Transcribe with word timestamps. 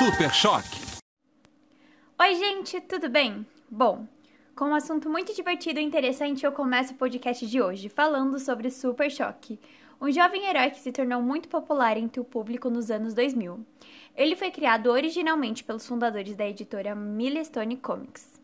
Super 0.00 0.32
Choque. 0.32 0.80
Oi, 2.18 2.34
gente, 2.34 2.80
tudo 2.80 3.10
bem? 3.10 3.46
Bom, 3.70 4.06
com 4.56 4.70
um 4.70 4.74
assunto 4.74 5.10
muito 5.10 5.34
divertido 5.34 5.78
e 5.78 5.82
interessante, 5.82 6.46
eu 6.46 6.52
começo 6.52 6.94
o 6.94 6.96
podcast 6.96 7.46
de 7.46 7.60
hoje 7.60 7.90
falando 7.90 8.38
sobre 8.38 8.70
Super 8.70 9.10
Choque, 9.10 9.60
um 10.00 10.10
jovem 10.10 10.46
herói 10.46 10.70
que 10.70 10.80
se 10.80 10.90
tornou 10.90 11.20
muito 11.20 11.50
popular 11.50 11.98
entre 11.98 12.18
o 12.18 12.24
público 12.24 12.70
nos 12.70 12.90
anos 12.90 13.12
2000. 13.12 13.60
Ele 14.16 14.34
foi 14.36 14.50
criado 14.50 14.86
originalmente 14.86 15.62
pelos 15.62 15.86
fundadores 15.86 16.34
da 16.34 16.48
editora 16.48 16.94
Milestone 16.94 17.76
Comics. 17.76 18.39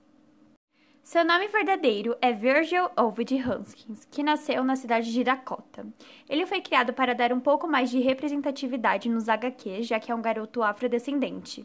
Seu 1.06 1.24
nome 1.24 1.46
verdadeiro 1.46 2.16
é 2.20 2.32
Virgil 2.32 2.90
Ovid 2.96 3.40
Haskins, 3.40 4.04
que 4.10 4.24
nasceu 4.24 4.64
na 4.64 4.74
cidade 4.74 5.12
de 5.12 5.22
Dakota. 5.22 5.86
Ele 6.28 6.44
foi 6.46 6.60
criado 6.60 6.92
para 6.92 7.14
dar 7.14 7.32
um 7.32 7.38
pouco 7.38 7.68
mais 7.68 7.90
de 7.90 8.00
representatividade 8.00 9.08
nos 9.08 9.28
HQs, 9.28 9.86
já 9.86 10.00
que 10.00 10.10
é 10.10 10.14
um 10.16 10.20
garoto 10.20 10.64
afrodescendente. 10.64 11.64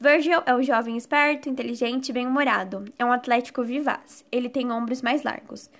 Virgil 0.00 0.42
é 0.44 0.52
um 0.52 0.60
jovem 0.60 0.96
esperto, 0.96 1.48
inteligente 1.48 2.08
e 2.08 2.12
bem-humorado. 2.12 2.84
É 2.98 3.04
um 3.04 3.12
atlético 3.12 3.62
vivaz. 3.62 4.24
Ele 4.32 4.48
tem 4.48 4.72
ombros 4.72 5.02
mais 5.02 5.22
largos, 5.22 5.70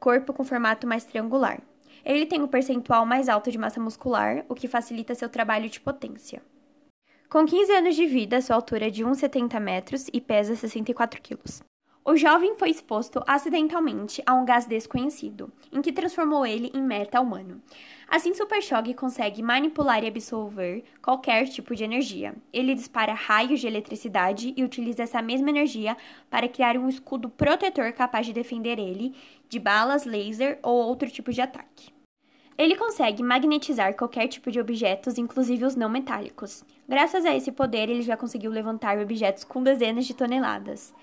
corpo 0.00 0.32
com 0.32 0.42
formato 0.42 0.88
mais 0.88 1.04
triangular. 1.04 1.62
Ele 2.04 2.26
tem 2.26 2.42
um 2.42 2.48
percentual 2.48 3.06
mais 3.06 3.28
alto 3.28 3.48
de 3.48 3.58
massa 3.58 3.80
muscular, 3.80 4.44
o 4.48 4.56
que 4.56 4.66
facilita 4.66 5.14
seu 5.14 5.28
trabalho 5.28 5.70
de 5.70 5.78
potência. 5.78 6.42
Com 7.30 7.46
15 7.46 7.72
anos 7.72 7.94
de 7.94 8.06
vida, 8.06 8.40
sua 8.40 8.56
altura 8.56 8.88
é 8.88 8.90
de 8.90 9.04
1,70 9.04 9.60
metros 9.60 10.06
e 10.12 10.20
pesa 10.20 10.56
64 10.56 11.22
quilos. 11.22 11.62
O 12.08 12.16
jovem 12.16 12.54
foi 12.56 12.70
exposto 12.70 13.20
acidentalmente 13.26 14.22
a 14.24 14.32
um 14.32 14.44
gás 14.44 14.64
desconhecido, 14.64 15.52
em 15.72 15.82
que 15.82 15.92
transformou 15.92 16.46
ele 16.46 16.70
em 16.72 16.80
meta-humano. 16.80 17.60
Assim, 18.06 18.32
Super 18.32 18.62
Shock 18.62 18.94
consegue 18.94 19.42
manipular 19.42 20.04
e 20.04 20.06
absorver 20.06 20.84
qualquer 21.02 21.48
tipo 21.48 21.74
de 21.74 21.82
energia. 21.82 22.32
Ele 22.52 22.76
dispara 22.76 23.12
raios 23.12 23.58
de 23.58 23.66
eletricidade 23.66 24.54
e 24.56 24.62
utiliza 24.62 25.02
essa 25.02 25.20
mesma 25.20 25.50
energia 25.50 25.96
para 26.30 26.48
criar 26.48 26.76
um 26.76 26.88
escudo 26.88 27.28
protetor 27.28 27.92
capaz 27.92 28.24
de 28.24 28.32
defender 28.32 28.78
ele 28.78 29.12
de 29.48 29.58
balas, 29.58 30.04
laser 30.04 30.60
ou 30.62 30.76
outro 30.76 31.10
tipo 31.10 31.32
de 31.32 31.40
ataque. 31.40 31.92
Ele 32.56 32.76
consegue 32.76 33.20
magnetizar 33.20 33.96
qualquer 33.96 34.28
tipo 34.28 34.48
de 34.52 34.60
objetos, 34.60 35.18
inclusive 35.18 35.64
os 35.64 35.74
não 35.74 35.88
metálicos. 35.88 36.64
Graças 36.88 37.24
a 37.24 37.34
esse 37.34 37.50
poder, 37.50 37.90
ele 37.90 38.02
já 38.02 38.16
conseguiu 38.16 38.52
levantar 38.52 38.96
objetos 38.96 39.42
com 39.42 39.60
dezenas 39.60 40.06
de 40.06 40.14
toneladas. 40.14 40.94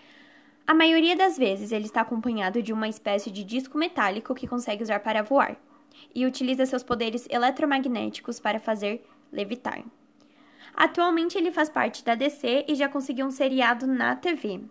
A 0.66 0.74
maioria 0.74 1.16
das 1.16 1.38
vezes 1.38 1.72
ele 1.72 1.86
está 1.86 2.02
acompanhado 2.02 2.62
de 2.62 2.72
uma 2.72 2.88
espécie 2.88 3.30
de 3.30 3.44
disco 3.44 3.78
metálico 3.78 4.34
que 4.34 4.48
consegue 4.48 4.82
usar 4.82 5.00
para 5.02 5.22
voar, 5.22 5.58
e 6.14 6.26
utiliza 6.26 6.66
seus 6.66 6.84
poderes 6.84 7.28
eletromagnéticos 7.30 8.40
para 8.40 8.60
fazer 8.60 9.06
levitar. 9.32 9.84
Atualmente 10.74 11.38
ele 11.38 11.52
faz 11.52 11.70
parte 11.70 12.04
da 12.04 12.16
DC 12.16 12.66
e 12.68 12.76
já 12.76 12.90
conseguiu 12.90 13.26
um 13.26 13.32
seriado 13.32 13.86
na 13.86 14.16
TV. 14.16 14.62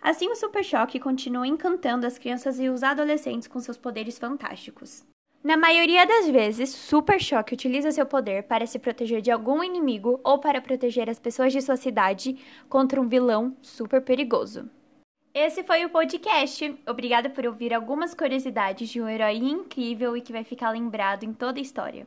Assim, 0.00 0.28
o 0.28 0.36
Super 0.36 0.64
Choque 0.64 1.00
continua 1.00 1.46
encantando 1.46 2.06
as 2.06 2.18
crianças 2.18 2.58
e 2.58 2.68
os 2.68 2.82
adolescentes 2.82 3.48
com 3.48 3.60
seus 3.60 3.76
poderes 3.76 4.18
fantásticos. 4.18 5.04
Na 5.42 5.56
maioria 5.56 6.06
das 6.06 6.28
vezes, 6.28 6.70
Super 6.70 7.20
Choque 7.20 7.54
utiliza 7.54 7.90
seu 7.90 8.06
poder 8.06 8.44
para 8.44 8.66
se 8.66 8.78
proteger 8.78 9.22
de 9.22 9.30
algum 9.30 9.64
inimigo 9.64 10.20
ou 10.22 10.38
para 10.38 10.60
proteger 10.60 11.08
as 11.08 11.18
pessoas 11.18 11.52
de 11.52 11.62
sua 11.62 11.76
cidade 11.76 12.38
contra 12.68 13.00
um 13.00 13.08
vilão 13.08 13.56
super 13.62 14.02
perigoso. 14.02 14.68
Esse 15.32 15.62
foi 15.62 15.84
o 15.84 15.90
podcast. 15.90 16.76
Obrigada 16.88 17.30
por 17.30 17.46
ouvir 17.46 17.72
algumas 17.72 18.14
curiosidades 18.14 18.88
de 18.88 19.00
um 19.00 19.08
herói 19.08 19.36
incrível 19.36 20.16
e 20.16 20.20
que 20.20 20.32
vai 20.32 20.42
ficar 20.42 20.70
lembrado 20.70 21.22
em 21.22 21.32
toda 21.32 21.60
a 21.60 21.62
história. 21.62 22.04